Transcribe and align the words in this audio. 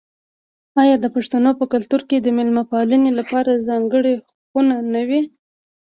آیا 0.81 0.95
د 1.01 1.05
پښتنو 1.15 1.51
په 1.59 1.65
کلتور 1.73 2.01
کې 2.09 2.17
د 2.21 2.27
میلمه 2.37 2.63
پالنې 2.71 3.11
لپاره 3.19 3.63
ځانګړې 3.67 4.13
خونه 4.49 4.75
نه 4.93 5.01
وي؟ 5.07 5.21